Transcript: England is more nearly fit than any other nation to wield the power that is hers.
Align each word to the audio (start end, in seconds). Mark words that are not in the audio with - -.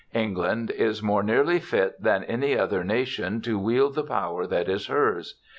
England 0.15 0.71
is 0.71 1.03
more 1.03 1.21
nearly 1.21 1.59
fit 1.59 2.01
than 2.01 2.23
any 2.23 2.57
other 2.57 2.83
nation 2.83 3.39
to 3.39 3.59
wield 3.59 3.93
the 3.93 4.01
power 4.03 4.47
that 4.47 4.67
is 4.67 4.87
hers. 4.87 5.35